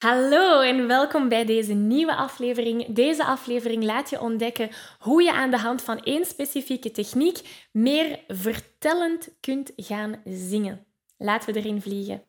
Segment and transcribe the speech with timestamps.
[0.00, 2.86] Hallo en welkom bij deze nieuwe aflevering.
[2.88, 7.38] Deze aflevering laat je ontdekken hoe je aan de hand van één specifieke techniek
[7.72, 10.84] meer vertellend kunt gaan zingen.
[11.18, 12.22] Laten we erin vliegen.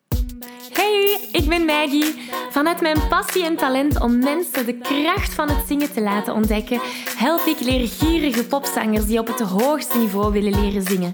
[0.73, 2.29] Hey, ik ben Maggie.
[2.49, 6.79] Vanuit mijn passie en talent om mensen de kracht van het zingen te laten ontdekken,
[7.17, 11.13] help ik leergierige popzangers die op het hoogste niveau willen leren zingen.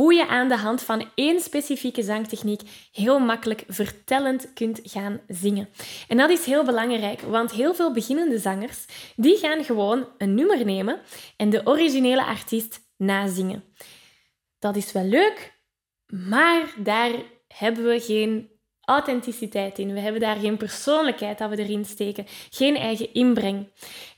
[0.00, 2.60] hoe je aan de hand van één specifieke zangtechniek
[2.92, 5.68] heel makkelijk vertellend kunt gaan zingen.
[6.08, 8.84] En dat is heel belangrijk, want heel veel beginnende zangers
[9.16, 11.00] die gaan gewoon een nummer nemen
[11.36, 13.64] en de originele artiest nazingen.
[14.58, 15.60] Dat is wel leuk,
[16.06, 17.12] maar daar
[17.48, 18.50] hebben we geen
[18.90, 19.92] authenticiteit in.
[19.92, 23.66] We hebben daar geen persoonlijkheid dat we erin steken, geen eigen inbreng.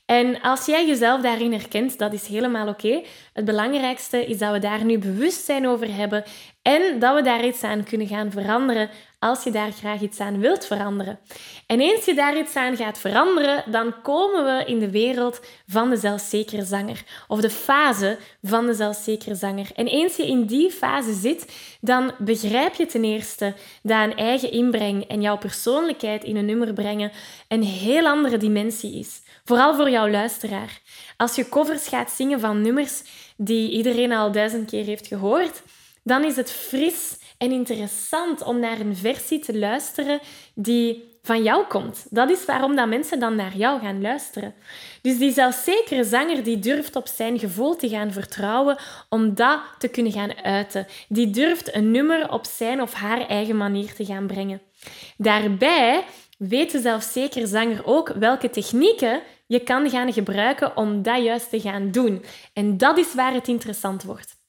[0.05, 3.01] En als jij jezelf daarin herkent, dat is helemaal oké.
[3.33, 6.23] Het belangrijkste is dat we daar nu bewustzijn over hebben
[6.61, 8.89] en dat we daar iets aan kunnen gaan veranderen
[9.23, 11.19] als je daar graag iets aan wilt veranderen.
[11.67, 15.89] En eens je daar iets aan gaat veranderen, dan komen we in de wereld van
[15.89, 19.67] de zelfzekere zanger of de fase van de zelfzekere zanger.
[19.75, 21.51] En eens je in die fase zit,
[21.81, 26.73] dan begrijp je ten eerste dat een eigen inbreng en jouw persoonlijkheid in een nummer
[26.73, 27.11] brengen
[27.47, 29.21] een heel andere dimensie is.
[29.45, 30.79] Vooral voor jouw luisteraar.
[31.17, 33.03] Als je covers gaat zingen van nummers
[33.37, 35.61] die iedereen al duizend keer heeft gehoord,
[36.03, 40.19] dan is het fris en interessant om naar een versie te luisteren
[40.55, 42.05] die van jou komt.
[42.09, 44.53] Dat is waarom dat mensen dan naar jou gaan luisteren.
[45.01, 48.77] Dus die zelfzekere zanger die durft op zijn gevoel te gaan vertrouwen
[49.09, 50.87] om dat te kunnen gaan uiten.
[51.07, 54.61] Die durft een nummer op zijn of haar eigen manier te gaan brengen.
[55.17, 56.03] Daarbij
[56.37, 61.59] weet de zelfzekere zanger ook welke technieken je kan gaan gebruiken om dat juist te
[61.59, 62.25] gaan doen.
[62.53, 64.42] En dat is waar het interessant wordt.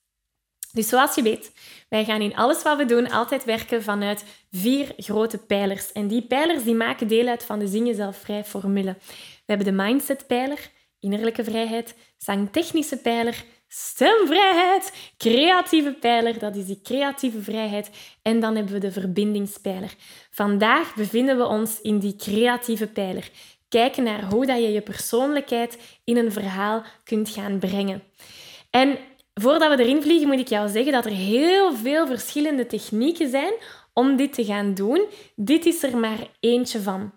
[0.75, 1.53] Dus zoals je weet,
[1.89, 5.93] wij gaan in alles wat we doen altijd werken vanuit vier grote pijlers.
[5.93, 8.97] En die pijlers die maken deel uit van de Zingen Zelfvrij formule.
[9.47, 10.71] We hebben de mindset-pijler,
[11.01, 17.91] innerlijke vrijheid, zangtechnische pijler, stemvrijheid, creatieve pijler, dat is die creatieve vrijheid.
[18.23, 19.95] En dan hebben we de verbindingspijler.
[20.31, 23.31] Vandaag bevinden we ons in die creatieve pijler.
[23.69, 28.03] Kijken naar hoe dat je je persoonlijkheid in een verhaal kunt gaan brengen.
[28.71, 28.99] En
[29.35, 33.53] voordat we erin vliegen, moet ik jou zeggen dat er heel veel verschillende technieken zijn
[33.93, 35.07] om dit te gaan doen.
[35.37, 37.13] Dit is er maar eentje van.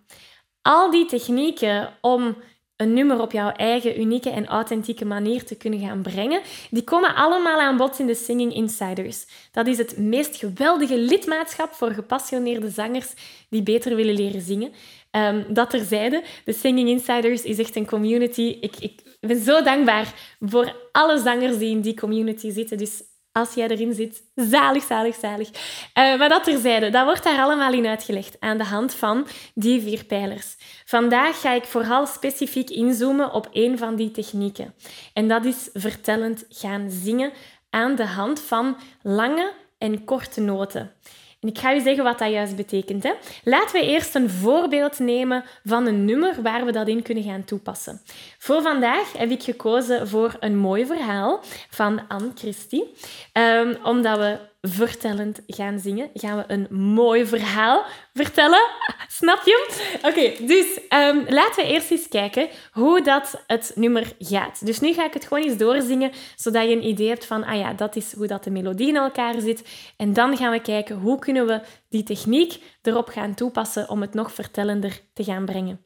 [0.61, 2.37] Al die technieken om
[2.77, 7.15] een nummer op jouw eigen unieke en authentieke manier te kunnen gaan brengen, die komen
[7.15, 9.25] allemaal aan bod in de Singing Insiders.
[9.51, 13.13] Dat is het meest geweldige lidmaatschap voor gepassioneerde zangers
[13.49, 14.71] die beter willen leren zingen.
[15.11, 18.57] Um, dat terzijde, de Singing Insiders is echt een community.
[18.61, 22.77] Ik, ik ben zo dankbaar voor alle zangers die in die community zitten.
[22.77, 23.03] Dus
[23.37, 24.23] als jij erin zit.
[24.35, 25.49] Zalig, zalig, zalig.
[25.49, 29.81] Uh, maar dat terzijde, dat wordt daar allemaal in uitgelegd aan de hand van die
[29.81, 30.55] vier pijlers.
[30.85, 34.73] Vandaag ga ik vooral specifiek inzoomen op één van die technieken.
[35.13, 37.31] En dat is vertellend gaan zingen
[37.69, 40.91] aan de hand van lange en korte noten.
[41.39, 43.03] En ik ga je zeggen wat dat juist betekent.
[43.03, 43.13] Hè.
[43.43, 47.43] Laten we eerst een voorbeeld nemen van een nummer waar we dat in kunnen gaan
[47.43, 48.01] toepassen.
[48.37, 52.93] Voor vandaag heb ik gekozen voor een mooi verhaal van Anne Christie.
[53.33, 54.37] Um, omdat we
[54.67, 56.09] vertellend gaan zingen.
[56.13, 58.61] Gaan we een mooi verhaal vertellen.
[59.07, 59.85] Snap je?
[60.01, 64.65] Oké, dus um, laten we eerst eens kijken hoe dat het nummer gaat.
[64.65, 67.59] Dus nu ga ik het gewoon eens doorzingen, zodat je een idee hebt van, ah
[67.59, 69.67] ja, dat is hoe dat de melodie in elkaar zit.
[69.97, 74.13] En dan gaan we kijken hoe kunnen we die techniek erop gaan toepassen om het
[74.13, 75.85] nog vertellender te gaan brengen.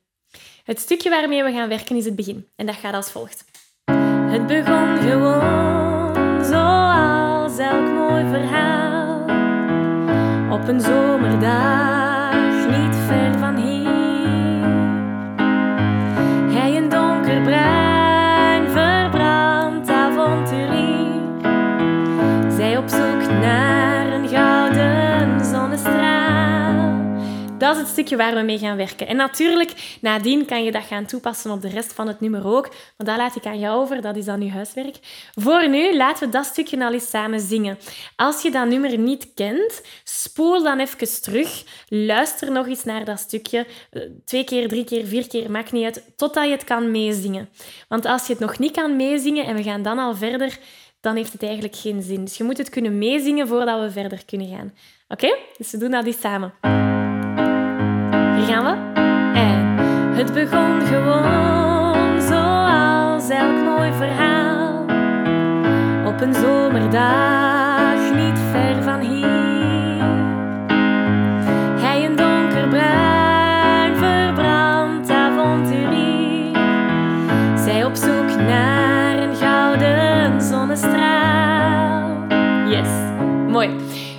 [0.64, 2.48] Het stukje waarmee we gaan werken is het begin.
[2.56, 3.46] En dat gaat als volgt.
[4.32, 7.11] Het begon gewoon zoals
[7.62, 9.22] elk mooi verhaal.
[10.52, 13.71] Op een zomerdag, niet ver van hier.
[27.72, 29.08] Dat is het stukje waar we mee gaan werken.
[29.08, 32.70] En natuurlijk, nadien kan je dat gaan toepassen op de rest van het nummer ook.
[32.70, 34.96] Maar dat laat ik aan jou over, dat is dan je huiswerk.
[35.36, 37.78] Voor nu, laten we dat stukje al eens samen zingen.
[38.16, 41.64] Als je dat nummer niet kent, spoel dan even terug.
[41.88, 43.68] Luister nog eens naar dat stukje.
[43.90, 46.04] Eh, twee keer, drie keer, vier keer, maakt niet uit.
[46.16, 47.50] Totdat je het kan meezingen.
[47.88, 50.60] Want als je het nog niet kan meezingen en we gaan dan al verder,
[51.02, 52.24] dan heeft het eigenlijk geen zin.
[52.24, 54.74] Dus je moet het kunnen meezingen voordat we verder kunnen gaan.
[55.08, 55.38] Oké?
[55.58, 56.91] Dus we doen dat eens samen.
[58.52, 59.78] En
[60.14, 64.86] het begon gewoon zoals elk mooi verhaal.
[66.06, 70.04] Op een zomerdag niet ver van hier.
[71.80, 76.58] Hij een donkerbruin verbrand avonturier.
[77.56, 82.18] Zij op zoek naar een gouden zonnestraal.
[82.68, 82.90] Yes,
[83.52, 83.70] mooi.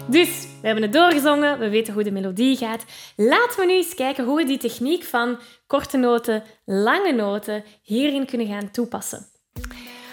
[0.06, 2.84] Dus we hebben het doorgezongen, we weten hoe de melodie gaat.
[3.17, 8.26] Laten we nu eens kijken hoe we die techniek van korte noten, lange noten hierin
[8.26, 9.26] kunnen gaan toepassen.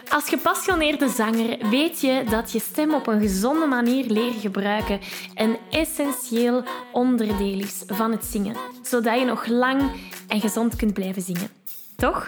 [0.09, 4.99] Als gepassioneerde zanger weet je dat je stem op een gezonde manier leren gebruiken
[5.35, 9.91] een essentieel onderdeel is van het zingen, zodat je nog lang
[10.27, 11.49] en gezond kunt blijven zingen.
[11.95, 12.27] Toch?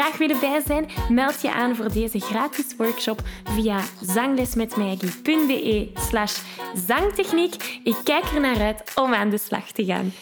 [0.00, 6.40] graag willen bij zijn, meld je aan voor deze gratis workshop via zanglesmetmaggie.be slash
[6.86, 7.80] zangtechniek.
[7.84, 10.12] Ik kijk er naar uit om aan de slag te gaan.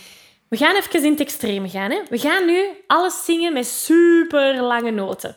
[0.48, 1.90] We gaan even in het extreme gaan.
[1.90, 2.00] Hè?
[2.08, 5.36] We gaan nu alles zingen met super lange noten.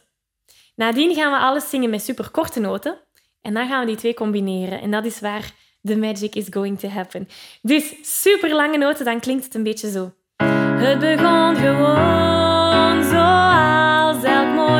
[0.75, 2.97] Nadien gaan we alles zingen met super korte noten.
[3.41, 4.81] En dan gaan we die twee combineren.
[4.81, 5.51] En dat is waar
[5.83, 7.27] the magic is going to happen.
[7.61, 10.13] Dus super lange noten, dan klinkt het een beetje zo.
[10.77, 12.50] Het begon gewoon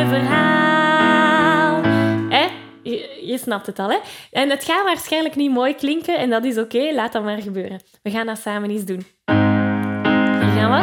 [0.07, 0.62] verhaal.
[2.83, 3.98] Je, je snapt het al, hè?
[4.31, 6.92] En het gaat waarschijnlijk niet mooi klinken en dat is oké.
[6.94, 7.81] Laat dat maar gebeuren.
[8.03, 9.06] We gaan dat samen eens doen.
[10.42, 10.77] Hier gaan we.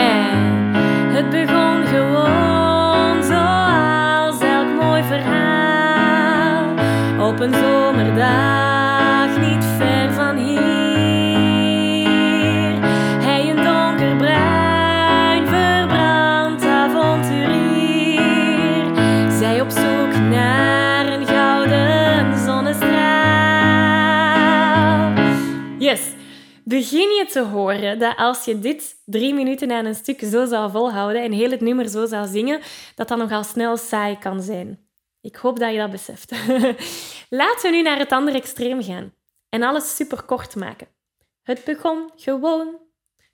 [0.00, 0.74] En
[1.14, 6.68] het begon gewoon zoals elk mooi verhaal.
[7.28, 8.73] Op een zomerdag
[26.74, 30.70] Begin je te horen dat als je dit drie minuten aan een stuk zo zou
[30.70, 32.60] volhouden en heel het nummer zo zou zingen,
[32.94, 34.88] dat dat nogal snel saai kan zijn.
[35.20, 36.30] Ik hoop dat je dat beseft.
[37.40, 39.14] Laten we nu naar het andere extreem gaan
[39.48, 40.86] en alles super kort maken.
[41.42, 42.76] Het begon gewoon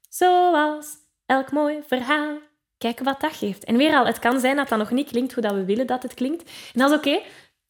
[0.08, 2.38] zoals elk mooi verhaal.
[2.78, 3.64] Kijken wat dat geeft.
[3.64, 5.86] En weer al, het kan zijn dat dat nog niet klinkt hoe dat we willen
[5.86, 6.50] dat het klinkt.
[6.72, 7.20] En dat is oké.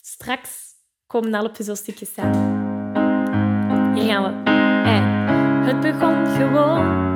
[0.03, 0.51] Straks
[1.07, 2.59] komen alle puzzelstukjes samen.
[3.95, 4.50] Hier gaan we.
[5.63, 7.09] Het begon gewoon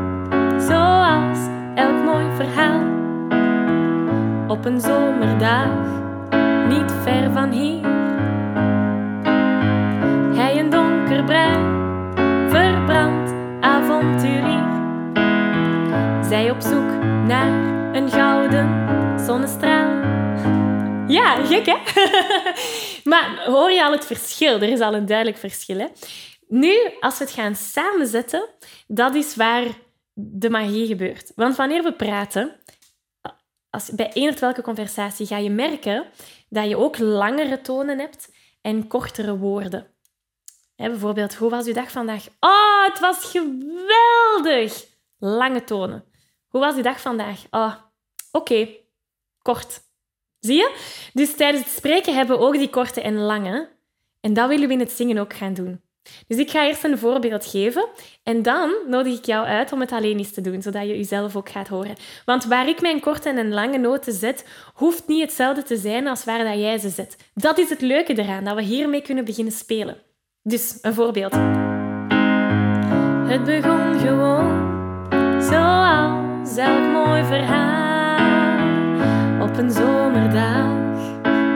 [0.60, 1.38] zoals
[1.74, 2.80] elk mooi verhaal.
[4.48, 5.68] Op een zomerdag,
[6.68, 7.82] niet ver van hier.
[10.36, 11.62] Hij een donkerbruin,
[12.50, 14.72] verbrand avonturier.
[16.28, 17.52] Zij op zoek naar
[17.94, 18.84] een gouden
[19.20, 20.02] zonnestraal.
[21.06, 21.76] Ja, gek hè?
[23.10, 24.54] maar hoor je al het verschil?
[24.54, 25.86] Er is al een duidelijk verschil hè?
[26.48, 28.48] Nu, als we het gaan samenzetten,
[28.86, 29.66] dat is waar
[30.12, 31.32] de magie gebeurt.
[31.34, 32.60] Want wanneer we praten,
[33.70, 36.06] als, bij of welke conversatie, ga je merken
[36.48, 39.94] dat je ook langere tonen hebt en kortere woorden.
[40.76, 42.26] Bijvoorbeeld, hoe was uw dag vandaag?
[42.40, 44.86] Oh, het was geweldig!
[45.18, 46.04] Lange tonen.
[46.48, 47.44] Hoe was uw dag vandaag?
[47.50, 47.74] Oh,
[48.32, 48.68] oké.
[49.42, 49.80] kort.
[50.40, 50.76] Zie je?
[51.12, 53.68] Dus tijdens het spreken hebben we ook die korte en lange.
[54.20, 55.83] En dat willen we in het zingen ook gaan doen.
[56.26, 57.88] Dus ik ga eerst een voorbeeld geven
[58.22, 61.36] en dan nodig ik jou uit om het alleen eens te doen, zodat je jezelf
[61.36, 61.96] ook gaat horen.
[62.24, 66.24] Want waar ik mijn korte en lange noten zet, hoeft niet hetzelfde te zijn als
[66.24, 67.16] waar dat jij ze zet.
[67.34, 69.96] Dat is het leuke eraan, dat we hiermee kunnen beginnen spelen.
[70.42, 71.32] Dus een voorbeeld.
[73.26, 74.72] Het begon gewoon
[75.42, 77.84] zoals elk mooi verhaal
[79.42, 80.68] op een zomerdag,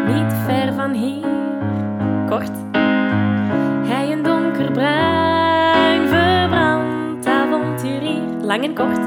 [0.07, 1.27] niet ver van hier.
[2.29, 2.68] Kort
[4.79, 9.05] bruin verbrand avonturier, lang en kort.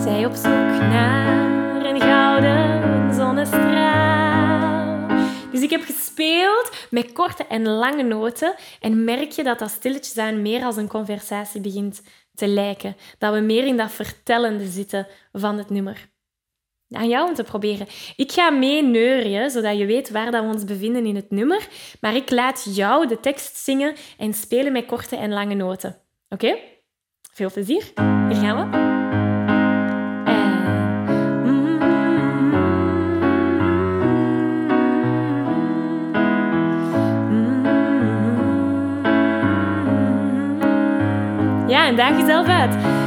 [0.00, 5.08] Zij op zoek naar een gouden zonnestraal.
[5.50, 10.18] Dus ik heb gespeeld met korte en lange noten en merk je dat dat stilletjes
[10.18, 12.02] aan meer als een conversatie begint
[12.34, 12.96] te lijken.
[13.18, 16.08] Dat we meer in dat vertellende zitten van het nummer
[16.94, 17.86] aan jou om te proberen.
[18.16, 21.68] Ik ga mee neurien, zodat je weet waar dat we ons bevinden in het nummer.
[22.00, 25.96] Maar ik laat jou de tekst zingen en spelen met korte en lange noten.
[26.28, 26.56] Oké?
[27.32, 27.92] Veel plezier.
[28.28, 28.92] Hier gaan we.
[41.68, 43.03] Ja, en daag jezelf uit.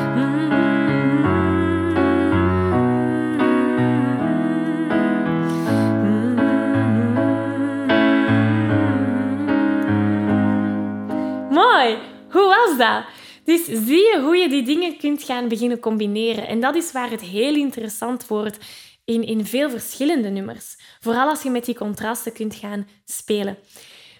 [12.38, 13.04] Hoe was dat?
[13.44, 16.48] Dus zie je hoe je die dingen kunt gaan beginnen combineren.
[16.48, 18.58] En dat is waar het heel interessant wordt
[19.06, 20.78] in, in veel verschillende nummers.
[21.00, 23.58] Vooral als je met die contrasten kunt gaan spelen.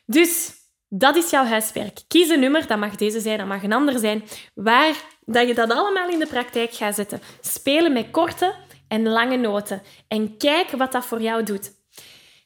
[0.06, 0.52] Dus
[0.90, 2.00] dat is jouw huiswerk.
[2.08, 4.96] Kies een nummer, dat mag deze zijn, dat mag een ander zijn, waar
[5.26, 7.22] dat je dat allemaal in de praktijk gaat zetten.
[7.42, 8.54] Spelen met korte
[8.88, 9.82] en lange noten.
[10.08, 11.72] En kijk wat dat voor jou doet.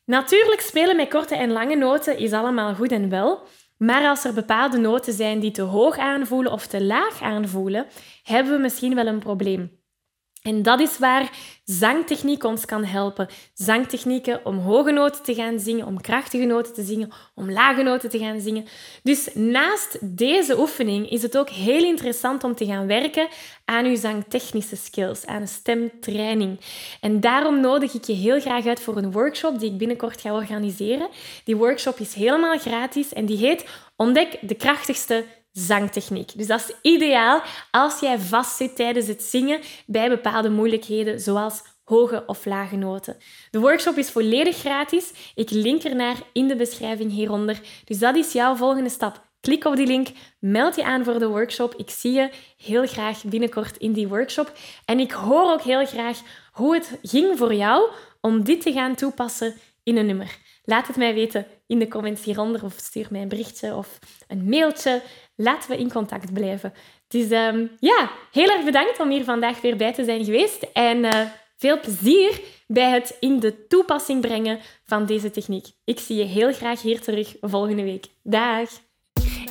[0.05, 3.47] Natuurlijk, spelen met korte en lange noten is allemaal goed en wel.
[3.83, 7.85] Maar als er bepaalde noten zijn die te hoog aanvoelen of te laag aanvoelen,
[8.23, 9.80] hebben we misschien wel een probleem.
[10.41, 11.31] En dat is waar
[11.63, 13.27] zangtechniek ons kan helpen.
[13.53, 18.09] Zangtechnieken om hoge noten te gaan zingen, om krachtige noten te zingen, om lage noten
[18.09, 18.65] te gaan zingen.
[19.03, 23.27] Dus naast deze oefening is het ook heel interessant om te gaan werken
[23.65, 26.59] aan uw zangtechnische skills, aan stemtraining.
[27.01, 30.33] En daarom nodig ik je heel graag uit voor een workshop die ik binnenkort ga
[30.33, 31.09] organiseren.
[31.43, 33.65] Die workshop is helemaal gratis en die heet
[34.01, 36.37] Ontdek de krachtigste zangtechniek.
[36.37, 37.41] Dus dat is ideaal
[37.71, 43.17] als jij vastzit tijdens het zingen bij bepaalde moeilijkheden, zoals hoge of lage noten.
[43.51, 45.11] De workshop is volledig gratis.
[45.35, 47.61] Ik link ernaar in de beschrijving hieronder.
[47.85, 49.29] Dus dat is jouw volgende stap.
[49.41, 50.07] Klik op die link,
[50.39, 51.73] meld je aan voor de workshop.
[51.75, 54.51] Ik zie je heel graag binnenkort in die workshop.
[54.85, 56.19] En ik hoor ook heel graag
[56.51, 57.89] hoe het ging voor jou
[58.21, 60.37] om dit te gaan toepassen in een nummer.
[60.63, 64.49] Laat het mij weten in de comments hieronder of stuur mij een berichtje of een
[64.49, 65.01] mailtje
[65.41, 66.73] laten we in contact blijven.
[67.07, 70.65] Dus um, ja, heel erg bedankt om hier vandaag weer bij te zijn geweest.
[70.73, 71.21] En uh,
[71.57, 75.67] veel plezier bij het in de toepassing brengen van deze techniek.
[75.85, 78.05] Ik zie je heel graag hier terug volgende week.
[78.23, 78.69] Dag!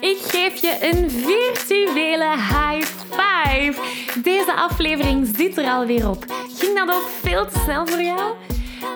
[0.00, 3.74] Ik geef je een virtuele high five.
[4.22, 6.24] Deze aflevering zit er alweer op.
[6.58, 8.49] Ging dat ook veel te snel voor jou?